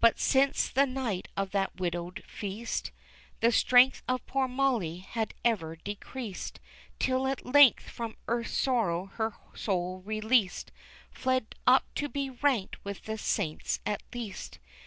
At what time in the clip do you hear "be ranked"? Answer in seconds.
12.10-12.84